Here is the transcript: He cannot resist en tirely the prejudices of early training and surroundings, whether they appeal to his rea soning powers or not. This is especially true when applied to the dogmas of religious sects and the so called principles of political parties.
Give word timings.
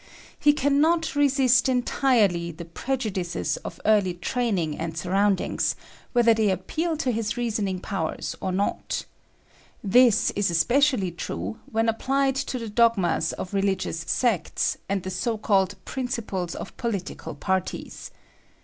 He 0.39 0.51
cannot 0.53 1.13
resist 1.15 1.69
en 1.69 1.83
tirely 1.83 2.49
the 2.51 2.65
prejudices 2.65 3.57
of 3.57 3.79
early 3.85 4.15
training 4.15 4.75
and 4.79 4.97
surroundings, 4.97 5.75
whether 6.11 6.33
they 6.33 6.49
appeal 6.49 6.97
to 6.97 7.11
his 7.11 7.37
rea 7.37 7.49
soning 7.51 7.79
powers 7.83 8.35
or 8.41 8.51
not. 8.51 9.05
This 9.83 10.31
is 10.31 10.49
especially 10.49 11.11
true 11.11 11.59
when 11.71 11.87
applied 11.87 12.33
to 12.35 12.57
the 12.57 12.67
dogmas 12.69 13.31
of 13.33 13.53
religious 13.53 13.99
sects 14.07 14.75
and 14.89 15.03
the 15.03 15.11
so 15.11 15.37
called 15.37 15.75
principles 15.85 16.55
of 16.55 16.75
political 16.77 17.35
parties. 17.35 18.09